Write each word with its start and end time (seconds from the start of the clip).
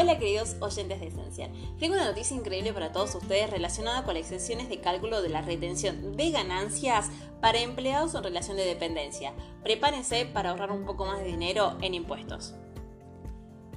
Hola 0.00 0.16
queridos 0.16 0.54
oyentes 0.60 1.00
de 1.00 1.08
Esencial. 1.08 1.50
Tengo 1.80 1.96
una 1.96 2.04
noticia 2.04 2.36
increíble 2.36 2.72
para 2.72 2.92
todos 2.92 3.16
ustedes 3.16 3.50
relacionada 3.50 4.04
con 4.04 4.14
las 4.14 4.22
exenciones 4.22 4.68
de 4.68 4.80
cálculo 4.80 5.22
de 5.22 5.28
la 5.28 5.42
retención 5.42 6.16
de 6.16 6.30
ganancias 6.30 7.10
para 7.40 7.58
empleados 7.58 8.14
en 8.14 8.22
relación 8.22 8.56
de 8.56 8.64
dependencia. 8.64 9.34
Prepárense 9.64 10.24
para 10.26 10.50
ahorrar 10.50 10.70
un 10.70 10.84
poco 10.84 11.04
más 11.04 11.18
de 11.18 11.24
dinero 11.24 11.76
en 11.82 11.94
impuestos. 11.94 12.54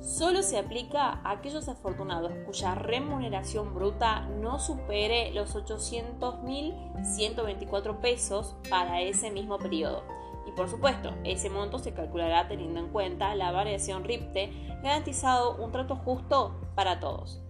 solo 0.00 0.42
se 0.42 0.58
aplica 0.58 1.20
a 1.24 1.30
aquellos 1.32 1.68
afortunados 1.68 2.32
cuya 2.46 2.74
remuneración 2.74 3.74
bruta 3.74 4.22
no 4.40 4.58
supere 4.58 5.32
los 5.32 5.54
800.124 5.54 8.00
pesos 8.00 8.56
para 8.70 9.00
ese 9.00 9.30
mismo 9.30 9.58
periodo. 9.58 10.02
Y 10.46 10.52
por 10.52 10.68
supuesto, 10.68 11.14
ese 11.24 11.48
monto 11.50 11.78
se 11.78 11.92
calculará 11.92 12.48
teniendo 12.48 12.80
en 12.80 12.88
cuenta 12.88 13.34
la 13.34 13.52
variación 13.52 14.04
RIPTE, 14.04 14.50
garantizado 14.82 15.56
un 15.56 15.72
trato 15.72 15.96
justo 15.96 16.58
para 16.74 17.00
todos. 17.00 17.42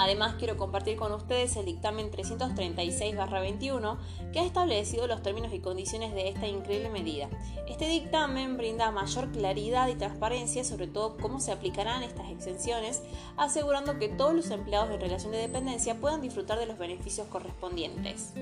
Además, 0.00 0.36
quiero 0.38 0.56
compartir 0.56 0.96
con 0.96 1.12
ustedes 1.12 1.56
el 1.56 1.66
dictamen 1.66 2.10
336-21 2.10 3.98
que 4.32 4.40
ha 4.40 4.46
establecido 4.46 5.06
los 5.06 5.22
términos 5.22 5.52
y 5.52 5.60
condiciones 5.60 6.14
de 6.14 6.30
esta 6.30 6.48
increíble 6.48 6.88
medida. 6.88 7.28
Este 7.68 7.86
dictamen 7.86 8.56
brinda 8.56 8.90
mayor 8.92 9.30
claridad 9.30 9.88
y 9.88 9.96
transparencia 9.96 10.64
sobre 10.64 10.86
todo 10.86 11.18
cómo 11.18 11.38
se 11.38 11.52
aplicarán 11.52 12.02
estas 12.02 12.30
exenciones, 12.30 13.02
asegurando 13.36 13.98
que 13.98 14.08
todos 14.08 14.32
los 14.32 14.50
empleados 14.50 14.90
en 14.90 15.02
relación 15.02 15.32
de 15.32 15.38
dependencia 15.38 16.00
puedan 16.00 16.22
disfrutar 16.22 16.58
de 16.58 16.64
los 16.64 16.78
beneficios 16.78 17.26
correspondientes. 17.26 18.32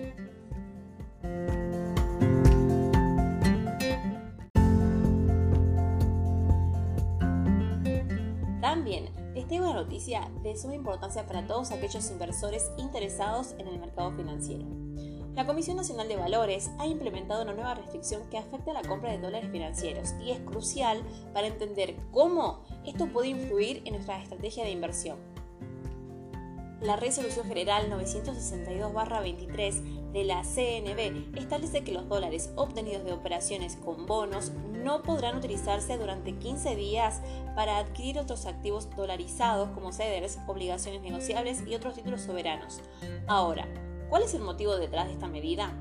Tengo 9.48 9.64
una 9.64 9.80
noticia 9.80 10.30
de 10.42 10.56
suma 10.56 10.74
importancia 10.74 11.26
para 11.26 11.46
todos 11.46 11.70
aquellos 11.70 12.10
inversores 12.10 12.70
interesados 12.76 13.54
en 13.58 13.66
el 13.66 13.78
mercado 13.78 14.12
financiero. 14.12 14.66
La 15.34 15.46
Comisión 15.46 15.76
Nacional 15.76 16.08
de 16.08 16.16
Valores 16.16 16.70
ha 16.78 16.86
implementado 16.86 17.44
una 17.44 17.54
nueva 17.54 17.74
restricción 17.74 18.28
que 18.28 18.38
afecta 18.38 18.72
a 18.72 18.74
la 18.74 18.82
compra 18.82 19.12
de 19.12 19.18
dólares 19.18 19.50
financieros 19.50 20.14
y 20.20 20.32
es 20.32 20.40
crucial 20.40 21.02
para 21.32 21.46
entender 21.46 21.96
cómo 22.10 22.64
esto 22.84 23.06
puede 23.06 23.28
influir 23.28 23.82
en 23.84 23.94
nuestra 23.94 24.22
estrategia 24.22 24.64
de 24.64 24.72
inversión. 24.72 25.16
La 26.80 26.96
Resolución 26.96 27.46
General 27.46 27.90
962-23 27.90 30.12
de 30.12 30.24
la 30.24 30.42
CNB 30.42 31.38
establece 31.38 31.84
que 31.84 31.92
los 31.92 32.08
dólares 32.08 32.50
obtenidos 32.56 33.04
de 33.04 33.12
operaciones 33.12 33.76
con 33.76 34.06
bonos 34.06 34.52
no 34.88 35.02
podrán 35.02 35.36
utilizarse 35.36 35.98
durante 35.98 36.32
15 36.32 36.74
días 36.74 37.20
para 37.54 37.76
adquirir 37.76 38.18
otros 38.18 38.46
activos 38.46 38.88
dolarizados 38.96 39.68
como 39.74 39.92
ceders, 39.92 40.38
obligaciones 40.46 41.02
negociables 41.02 41.62
y 41.66 41.74
otros 41.74 41.92
títulos 41.92 42.22
soberanos. 42.22 42.80
Ahora, 43.26 43.68
¿cuál 44.08 44.22
es 44.22 44.32
el 44.32 44.40
motivo 44.40 44.76
detrás 44.76 45.08
de 45.08 45.12
esta 45.12 45.28
medida? 45.28 45.74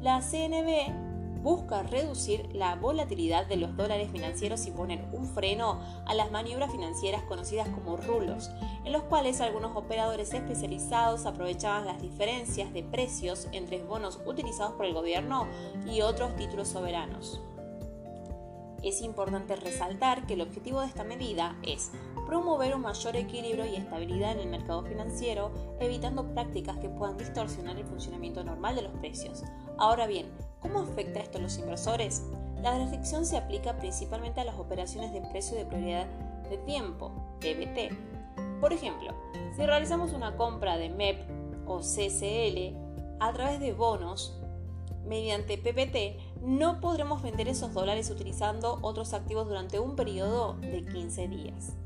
La 0.00 0.20
CNB 0.20 1.42
busca 1.42 1.82
reducir 1.82 2.54
la 2.54 2.76
volatilidad 2.76 3.46
de 3.46 3.56
los 3.56 3.76
dólares 3.76 4.12
financieros 4.12 4.64
y 4.68 4.70
poner 4.70 5.04
un 5.12 5.26
freno 5.26 5.80
a 6.06 6.14
las 6.14 6.30
maniobras 6.30 6.70
financieras 6.70 7.24
conocidas 7.24 7.68
como 7.68 7.96
rulos, 7.96 8.48
en 8.84 8.92
los 8.92 9.02
cuales 9.02 9.40
algunos 9.40 9.76
operadores 9.76 10.32
especializados 10.34 11.26
aprovechaban 11.26 11.84
las 11.84 12.00
diferencias 12.00 12.72
de 12.72 12.84
precios 12.84 13.48
entre 13.50 13.82
bonos 13.82 14.20
utilizados 14.24 14.74
por 14.74 14.86
el 14.86 14.94
gobierno 14.94 15.48
y 15.84 16.02
otros 16.02 16.36
títulos 16.36 16.68
soberanos. 16.68 17.40
Es 18.82 19.00
importante 19.00 19.54
resaltar 19.54 20.26
que 20.26 20.34
el 20.34 20.40
objetivo 20.40 20.80
de 20.80 20.88
esta 20.88 21.04
medida 21.04 21.56
es 21.62 21.92
promover 22.26 22.74
un 22.74 22.82
mayor 22.82 23.14
equilibrio 23.14 23.64
y 23.64 23.76
estabilidad 23.76 24.32
en 24.32 24.40
el 24.40 24.48
mercado 24.48 24.82
financiero, 24.82 25.52
evitando 25.78 26.34
prácticas 26.34 26.78
que 26.78 26.88
puedan 26.88 27.16
distorsionar 27.16 27.76
el 27.76 27.86
funcionamiento 27.86 28.42
normal 28.42 28.74
de 28.74 28.82
los 28.82 28.92
precios. 28.94 29.44
Ahora 29.78 30.08
bien, 30.08 30.32
¿cómo 30.60 30.80
afecta 30.80 31.20
esto 31.20 31.38
a 31.38 31.42
los 31.42 31.58
inversores? 31.58 32.24
La 32.60 32.76
restricción 32.76 33.24
se 33.24 33.36
aplica 33.36 33.78
principalmente 33.78 34.40
a 34.40 34.44
las 34.44 34.58
operaciones 34.58 35.12
de 35.12 35.20
precio 35.20 35.56
de 35.56 35.64
prioridad 35.64 36.06
de 36.50 36.58
tiempo, 36.58 37.12
PBT. 37.40 38.60
Por 38.60 38.72
ejemplo, 38.72 39.14
si 39.56 39.64
realizamos 39.64 40.12
una 40.12 40.36
compra 40.36 40.76
de 40.76 40.88
MEP 40.88 41.20
o 41.66 41.78
CCL 41.78 42.76
a 43.20 43.32
través 43.32 43.60
de 43.60 43.72
bonos, 43.72 44.40
mediante 45.06 45.58
PPT, 45.58 46.31
no 46.42 46.80
podremos 46.80 47.22
vender 47.22 47.48
esos 47.48 47.72
dólares 47.72 48.10
utilizando 48.10 48.78
otros 48.82 49.14
activos 49.14 49.46
durante 49.46 49.78
un 49.78 49.94
periodo 49.94 50.54
de 50.60 50.84
15 50.84 51.28
días. 51.28 51.76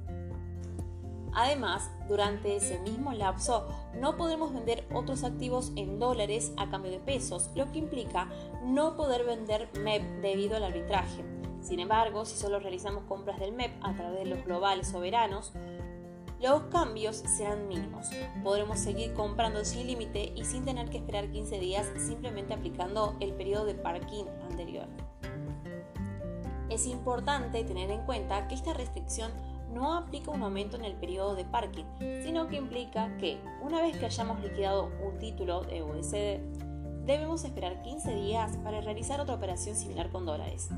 Además, 1.34 1.90
durante 2.08 2.56
ese 2.56 2.78
mismo 2.78 3.12
lapso 3.12 3.68
no 4.00 4.16
podremos 4.16 4.54
vender 4.54 4.86
otros 4.94 5.22
activos 5.22 5.72
en 5.76 5.98
dólares 5.98 6.52
a 6.56 6.70
cambio 6.70 6.90
de 6.90 6.98
pesos, 6.98 7.50
lo 7.54 7.70
que 7.70 7.78
implica 7.78 8.30
no 8.64 8.96
poder 8.96 9.26
vender 9.26 9.68
MEP 9.78 10.02
debido 10.22 10.56
al 10.56 10.64
arbitraje. 10.64 11.22
Sin 11.60 11.78
embargo, 11.78 12.24
si 12.24 12.36
solo 12.36 12.58
realizamos 12.58 13.04
compras 13.04 13.38
del 13.38 13.52
MEP 13.52 13.72
a 13.82 13.94
través 13.94 14.20
de 14.20 14.24
los 14.24 14.42
globales 14.46 14.88
soberanos, 14.88 15.52
los 16.40 16.64
cambios 16.64 17.16
serán 17.16 17.68
mínimos. 17.68 18.08
Podremos 18.42 18.78
seguir 18.78 19.14
comprando 19.14 19.64
sin 19.64 19.86
límite 19.86 20.32
y 20.36 20.44
sin 20.44 20.64
tener 20.64 20.90
que 20.90 20.98
esperar 20.98 21.30
15 21.30 21.58
días 21.58 21.86
simplemente 21.96 22.54
aplicando 22.54 23.16
el 23.20 23.32
periodo 23.32 23.64
de 23.64 23.74
parking 23.74 24.24
anterior. 24.50 24.86
Es 26.68 26.86
importante 26.86 27.64
tener 27.64 27.90
en 27.90 28.04
cuenta 28.04 28.48
que 28.48 28.54
esta 28.54 28.74
restricción 28.74 29.32
no 29.72 29.94
aplica 29.94 30.30
un 30.30 30.42
aumento 30.42 30.76
en 30.76 30.84
el 30.84 30.94
periodo 30.94 31.34
de 31.34 31.44
parking, 31.44 31.84
sino 32.22 32.48
que 32.48 32.56
implica 32.56 33.16
que 33.18 33.38
una 33.62 33.80
vez 33.80 33.96
que 33.96 34.06
hayamos 34.06 34.40
liquidado 34.42 34.90
un 35.04 35.18
título 35.18 35.62
de 35.62 35.82
USD, 35.82 36.65
debemos 37.06 37.44
esperar 37.44 37.82
15 37.82 38.14
días 38.14 38.56
para 38.64 38.80
realizar 38.80 39.20
otra 39.20 39.36
operación 39.36 39.76
similar 39.76 40.10
con 40.10 40.26
dólares. 40.26 40.68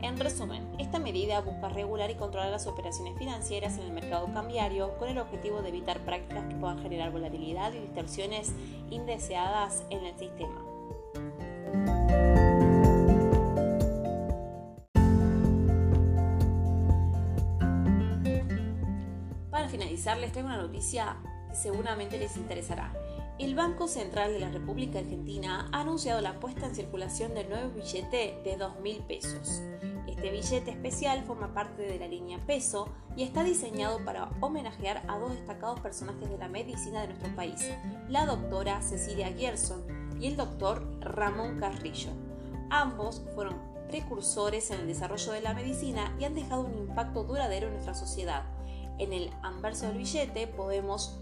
En 0.00 0.16
resumen, 0.18 0.68
esta 0.78 0.98
medida 1.00 1.40
busca 1.40 1.70
regular 1.70 2.10
y 2.10 2.14
controlar 2.14 2.50
las 2.50 2.66
operaciones 2.66 3.18
financieras 3.18 3.78
en 3.78 3.84
el 3.84 3.92
mercado 3.92 4.32
cambiario 4.32 4.96
con 4.98 5.08
el 5.08 5.18
objetivo 5.18 5.60
de 5.62 5.70
evitar 5.70 5.98
prácticas 6.04 6.44
que 6.44 6.54
puedan 6.54 6.78
generar 6.80 7.10
volatilidad 7.10 7.72
y 7.72 7.80
distorsiones 7.80 8.52
indeseadas 8.90 9.82
en 9.90 10.04
el 10.04 10.16
sistema. 10.16 10.62
Para 19.50 19.68
finalizar, 19.68 20.18
les 20.18 20.30
traigo 20.30 20.48
una 20.48 20.58
noticia 20.58 21.16
que 21.48 21.56
seguramente 21.56 22.18
les 22.18 22.36
interesará. 22.36 22.92
El 23.38 23.54
Banco 23.54 23.86
Central 23.86 24.32
de 24.32 24.40
la 24.40 24.50
República 24.50 24.98
Argentina 24.98 25.68
ha 25.70 25.82
anunciado 25.82 26.20
la 26.20 26.40
puesta 26.40 26.66
en 26.66 26.74
circulación 26.74 27.34
del 27.34 27.48
nuevo 27.48 27.70
billete 27.70 28.40
de 28.42 28.58
2.000 28.58 29.06
pesos. 29.06 29.62
Este 30.08 30.32
billete 30.32 30.72
especial 30.72 31.22
forma 31.22 31.54
parte 31.54 31.82
de 31.82 32.00
la 32.00 32.08
línea 32.08 32.44
Peso 32.48 32.88
y 33.16 33.22
está 33.22 33.44
diseñado 33.44 34.04
para 34.04 34.28
homenajear 34.40 35.04
a 35.06 35.18
dos 35.18 35.30
destacados 35.30 35.78
personajes 35.78 36.28
de 36.28 36.36
la 36.36 36.48
medicina 36.48 37.02
de 37.02 37.08
nuestro 37.08 37.32
país, 37.36 37.70
la 38.08 38.26
doctora 38.26 38.82
Cecilia 38.82 39.32
Gerson 39.32 39.84
y 40.20 40.26
el 40.26 40.36
doctor 40.36 40.84
Ramón 41.00 41.60
Carrillo. 41.60 42.10
Ambos 42.70 43.22
fueron 43.36 43.54
precursores 43.86 44.72
en 44.72 44.80
el 44.80 44.88
desarrollo 44.88 45.30
de 45.30 45.42
la 45.42 45.54
medicina 45.54 46.12
y 46.18 46.24
han 46.24 46.34
dejado 46.34 46.62
un 46.62 46.76
impacto 46.76 47.22
duradero 47.22 47.68
en 47.68 47.74
nuestra 47.74 47.94
sociedad. 47.94 48.42
En 48.98 49.12
el 49.12 49.30
anverso 49.42 49.86
del 49.86 49.98
billete 49.98 50.48
podemos 50.48 51.20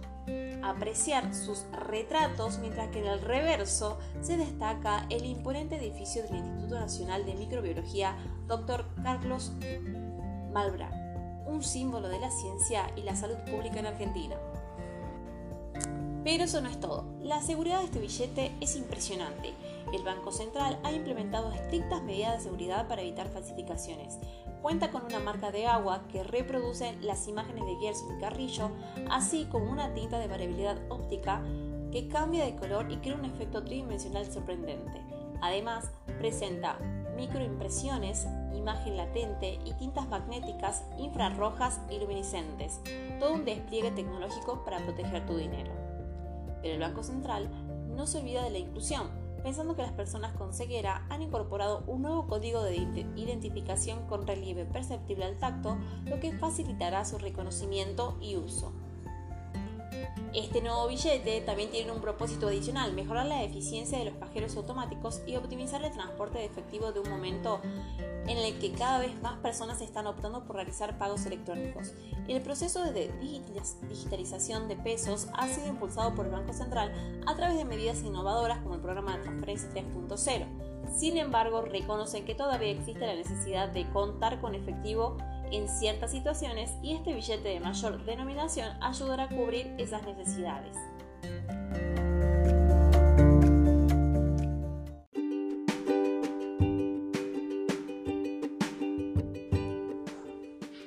apreciar 0.63 1.35
sus 1.35 1.65
retratos, 1.73 2.59
mientras 2.59 2.89
que 2.89 3.01
en 3.01 3.07
el 3.07 3.21
reverso 3.21 3.99
se 4.21 4.37
destaca 4.37 5.07
el 5.11 5.25
imponente 5.25 5.77
edificio 5.77 6.23
del 6.25 6.37
Instituto 6.37 6.79
Nacional 6.79 7.25
de 7.25 7.35
Microbiología 7.35 8.17
Dr. 8.47 8.87
Carlos 9.03 9.53
Malbra, 10.53 10.91
un 11.47 11.63
símbolo 11.63 12.09
de 12.09 12.19
la 12.19 12.31
ciencia 12.31 12.91
y 12.97 13.03
la 13.03 13.15
salud 13.15 13.37
pública 13.51 13.79
en 13.79 13.87
Argentina. 13.87 14.37
Pero 16.27 16.43
eso 16.43 16.61
no 16.61 16.69
es 16.69 16.81
todo. 16.81 17.05
La 17.23 17.41
seguridad 17.41 17.79
de 17.79 17.85
este 17.85 18.01
billete 18.01 18.51
es 18.61 18.75
impresionante. 18.75 19.55
El 19.93 20.03
Banco 20.03 20.33
Central 20.33 20.77
ha 20.83 20.91
implementado 20.91 21.53
estrictas 21.53 22.03
medidas 22.03 22.39
de 22.39 22.43
seguridad 22.43 22.89
para 22.89 23.03
evitar 23.03 23.29
falsificaciones. 23.29 24.19
Cuenta 24.61 24.91
con 24.91 25.05
una 25.05 25.21
marca 25.21 25.53
de 25.53 25.69
agua 25.69 26.03
que 26.09 26.25
reproduce 26.25 26.97
las 27.01 27.29
imágenes 27.29 27.65
de 27.65 27.77
Gerson 27.77 28.17
y 28.17 28.21
Carrillo, 28.21 28.73
así 29.09 29.45
como 29.45 29.71
una 29.71 29.95
tinta 29.95 30.19
de 30.19 30.27
variabilidad 30.27 30.79
óptica 30.89 31.45
que 31.93 32.09
cambia 32.09 32.45
de 32.45 32.57
color 32.57 32.91
y 32.91 32.97
crea 32.97 33.15
un 33.15 33.25
efecto 33.25 33.63
tridimensional 33.63 34.27
sorprendente. 34.27 35.01
Además, 35.43 35.93
presenta 36.19 36.77
microimpresiones, 37.17 38.27
imagen 38.53 38.97
latente 38.97 39.61
y 39.65 39.75
tintas 39.75 40.09
magnéticas 40.09 40.83
infrarrojas 40.99 41.79
y 41.89 42.01
luminiscentes, 42.01 42.81
todo 43.21 43.35
un 43.35 43.45
despliegue 43.45 43.93
tecnológico 43.93 44.65
para 44.65 44.79
proteger 44.79 45.25
tu 45.25 45.37
dinero. 45.37 45.86
El 46.71 46.81
Banco 46.81 47.03
Central 47.03 47.51
no 47.89 48.07
se 48.07 48.19
olvida 48.19 48.43
de 48.43 48.51
la 48.51 48.59
inclusión, 48.59 49.11
pensando 49.43 49.77
que 49.77 49.83
las 49.83 49.93
personas 49.93 50.33
con 50.37 50.53
ceguera 50.53 51.07
han 51.09 51.23
incorporado 51.23 51.85
un 51.87 52.03
nuevo 52.03 52.27
código 52.27 52.63
de 52.63 52.77
identificación 53.17 54.07
con 54.07 54.27
relieve 54.27 54.65
perceptible 54.65 55.25
al 55.25 55.39
tacto, 55.39 55.79
lo 56.05 56.21
que 56.21 56.33
facilitará 56.33 57.05
su 57.05 57.19
reconocimiento 57.19 58.19
y 58.21 58.37
uso. 58.37 58.73
Este 60.35 60.61
nuevo 60.61 60.87
billete 60.89 61.41
también 61.41 61.71
tiene 61.71 61.93
un 61.93 62.01
propósito 62.01 62.49
adicional, 62.49 62.93
mejorar 62.93 63.27
la 63.27 63.43
eficiencia 63.43 63.99
de 63.99 64.05
los 64.05 64.15
cajeros 64.15 64.57
automáticos 64.57 65.23
y 65.27 65.37
optimizar 65.37 65.83
el 65.85 65.93
transporte 65.93 66.39
de 66.39 66.45
efectivo 66.45 66.93
de 66.93 67.01
un 67.01 67.09
momento 67.09 67.61
en 68.27 68.39
el 68.39 68.59
que 68.59 68.73
cada 68.73 68.99
vez 68.99 69.21
más 69.23 69.39
personas 69.39 69.81
están 69.81 70.07
optando 70.07 70.45
por 70.45 70.57
realizar 70.57 70.99
pagos 70.99 71.25
electrónicos. 71.27 71.95
El 72.29 72.43
proceso 72.43 72.85
de 72.85 73.11
digitalización 73.89 74.69
de 74.69 74.77
pesos 74.77 75.29
ha 75.33 75.49
sido 75.49 75.69
impulsado 75.69 76.15
por 76.15 76.27
el 76.27 76.33
Banco 76.33 76.53
Central 76.53 76.93
a 77.27 77.35
través 77.35 77.57
de 77.57 77.65
medidas 77.65 78.03
innovadoras 78.03 78.59
como 78.59 78.75
el 78.75 78.81
programa 78.81 79.17
de 79.17 79.23
transferencia 79.23 79.71
3.0. 79.71 80.47
Sin 80.95 81.17
embargo, 81.17 81.63
reconocen 81.63 82.25
que 82.25 82.35
todavía 82.35 82.71
existe 82.71 83.07
la 83.07 83.15
necesidad 83.15 83.69
de 83.69 83.89
contar 83.91 84.41
con 84.41 84.55
efectivo 84.55 85.17
en 85.53 85.69
ciertas 85.69 86.11
situaciones 86.11 86.71
y 86.83 86.95
este 86.95 87.15
billete 87.15 87.49
de 87.49 87.61
mayor 87.61 88.05
denominación 88.05 88.83
ayudará 88.83 89.25
a 89.25 89.29
cubrir 89.29 89.75
esas 89.79 90.03
necesidades. 90.05 90.77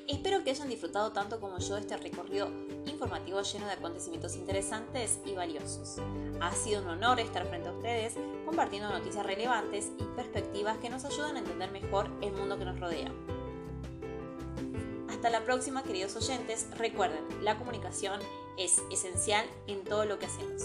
Espero 0.07 0.44
que 0.44 0.50
hayan 0.50 0.69
disfrutado 0.69 1.11
tanto 1.11 1.39
como 1.39 1.59
yo 1.59 1.77
este 1.77 1.97
recorrido 1.97 2.51
informativo 2.85 3.41
lleno 3.41 3.67
de 3.67 3.73
acontecimientos 3.73 4.35
interesantes 4.35 5.19
y 5.25 5.33
valiosos. 5.33 5.97
Ha 6.41 6.51
sido 6.51 6.81
un 6.81 6.88
honor 6.89 7.19
estar 7.19 7.45
frente 7.47 7.69
a 7.69 7.71
ustedes 7.71 8.15
compartiendo 8.45 8.89
noticias 8.89 9.25
relevantes 9.25 9.91
y 9.97 10.03
perspectivas 10.15 10.77
que 10.79 10.89
nos 10.89 11.06
ayudan 11.06 11.35
a 11.35 11.39
entender 11.39 11.71
mejor 11.71 12.09
el 12.21 12.33
mundo 12.33 12.57
que 12.57 12.65
nos 12.65 12.79
rodea. 12.79 13.11
Hasta 15.19 15.31
la 15.31 15.44
próxima, 15.44 15.83
queridos 15.83 16.16
oyentes. 16.16 16.66
Recuerden, 16.77 17.44
la 17.44 17.57
comunicación 17.57 18.21
es 18.57 18.81
esencial 18.89 19.45
en 19.68 19.83
todo 19.83 20.06
lo 20.06 20.18
que 20.18 20.27
hacemos. 20.27 20.63